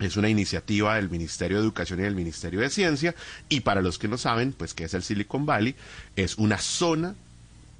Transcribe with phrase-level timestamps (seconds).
[0.00, 3.14] es una iniciativa del Ministerio de Educación y del Ministerio de Ciencia
[3.48, 5.74] y para los que no saben, pues que es el Silicon Valley,
[6.16, 7.14] es una zona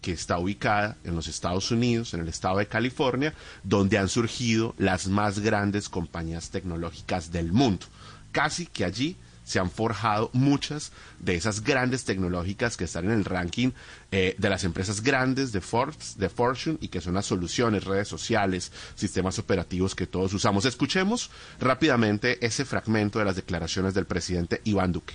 [0.00, 3.34] que está ubicada en los Estados Unidos, en el estado de California,
[3.64, 7.86] donde han surgido las más grandes compañías tecnológicas del mundo.
[8.32, 13.24] Casi que allí se han forjado muchas de esas grandes tecnológicas que están en el
[13.24, 13.70] ranking
[14.10, 18.08] eh, de las empresas grandes de Forbes, de Fortune y que son las soluciones, redes
[18.08, 20.64] sociales, sistemas operativos que todos usamos.
[20.64, 21.30] Escuchemos
[21.60, 25.14] rápidamente ese fragmento de las declaraciones del presidente Iván Duque.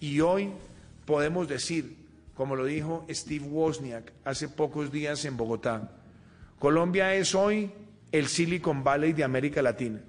[0.00, 0.50] Y hoy
[1.04, 1.96] podemos decir,
[2.36, 5.90] como lo dijo Steve Wozniak hace pocos días en Bogotá,
[6.60, 7.72] Colombia es hoy
[8.12, 10.00] el Silicon Valley de América Latina.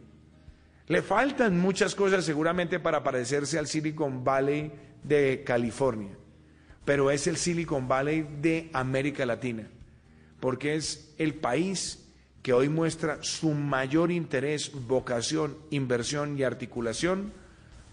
[0.92, 6.10] Le faltan muchas cosas seguramente para parecerse al Silicon Valley de California,
[6.84, 9.70] pero es el Silicon Valley de América Latina,
[10.42, 12.04] porque es el país
[12.44, 17.32] que hoy muestra su mayor interés, vocación, inversión y articulación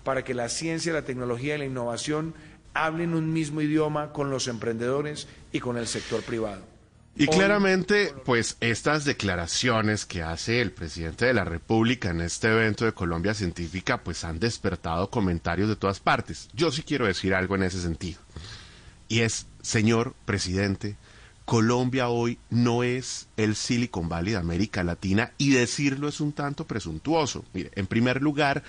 [0.03, 2.35] para que la ciencia, la tecnología y la innovación
[2.75, 6.78] hablen un mismo idioma con los emprendedores y con el sector privado.
[7.19, 12.85] Y claramente, pues estas declaraciones que hace el presidente de la República en este evento
[12.85, 16.49] de Colombia Científica, pues han despertado comentarios de todas partes.
[16.55, 18.21] Yo sí quiero decir algo en ese sentido.
[19.09, 20.97] Y es, señor presidente,
[21.45, 26.69] Colombia hoy no es el Silicon Valley de América Latina y decirlo es un tanto
[26.69, 27.45] presuntuoso.
[27.53, 28.63] Mire, en primer lugar,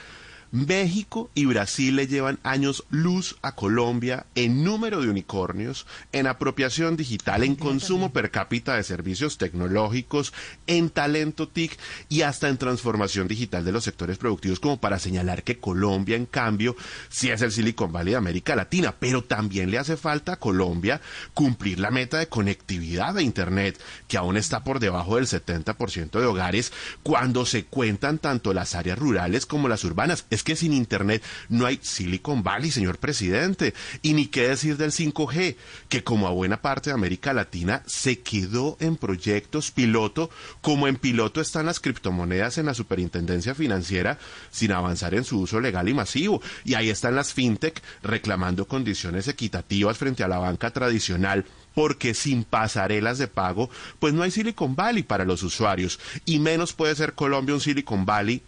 [0.52, 6.97] México y Brasil le llevan años luz a Colombia en número de unicornios, en apropiación
[6.97, 10.34] digital, en consumo per cápita de servicios tecnológicos,
[10.68, 11.78] en talento TIC
[12.09, 16.25] y hasta en transformación digital de los sectores productivos, como para señalar que Colombia, en
[16.25, 16.75] cambio,
[17.09, 21.02] sí es el Silicon Valley de América Latina, pero también le hace falta a Colombia
[21.34, 26.25] cumplir la meta de conectividad de Internet, que aún está por debajo del 70% de
[26.25, 26.73] hogares,
[27.03, 30.25] cuando se cuentan tanto las áreas rurales como las urbanas.
[30.39, 33.73] Es que sin Internet no hay Silicon Valley, señor presidente.
[34.01, 35.57] Y ni qué decir del 5G,
[35.89, 40.29] que como a buena parte de América Latina se quedó en proyectos piloto,
[40.61, 44.17] como en piloto están las criptomonedas en la superintendencia financiera,
[44.49, 46.41] sin avanzar en su uso legal y masivo.
[46.63, 51.44] Y ahí están las fintech reclamando condiciones equitativas frente a la banca tradicional
[51.75, 56.73] porque sin pasarelas de pago, pues no hay Silicon Valley para los usuarios, y menos
[56.73, 58.41] puede ser Colombia un Silicon Valley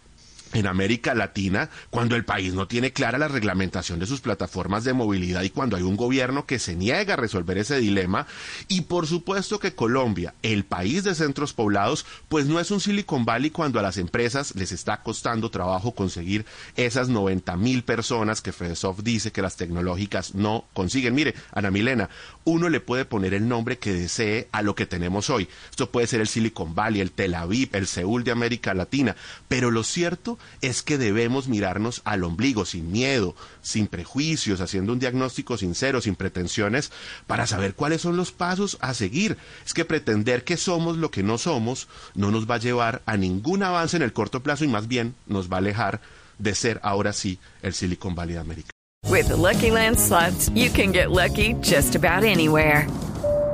[0.52, 4.92] en América Latina cuando el país no tiene clara la reglamentación de sus plataformas de
[4.92, 8.26] movilidad y cuando hay un gobierno que se niega a resolver ese dilema
[8.68, 13.24] y por supuesto que Colombia, el país de centros poblados, pues no es un Silicon
[13.24, 16.44] Valley cuando a las empresas les está costando trabajo conseguir
[16.76, 21.14] esas 90 mil personas que FedSoft dice que las tecnológicas no consiguen.
[21.14, 22.10] Mire, Ana Milena,
[22.44, 25.48] uno le puede poner el nombre que desee a lo que tenemos hoy.
[25.70, 29.16] Esto puede ser el Silicon Valley, el Tel Aviv, el Seúl de América Latina,
[29.48, 34.98] pero lo cierto es que debemos mirarnos al ombligo sin miedo, sin prejuicios, haciendo un
[34.98, 36.92] diagnóstico sincero, sin pretensiones,
[37.26, 39.36] para saber cuáles son los pasos a seguir.
[39.64, 43.16] Es que pretender que somos lo que no somos no nos va a llevar a
[43.16, 46.00] ningún avance en el corto plazo y más bien nos va a alejar
[46.38, 48.70] de ser ahora sí el Silicon Valley de América.
[49.08, 52.86] With the Lucky Land slots, you can get lucky just about anywhere.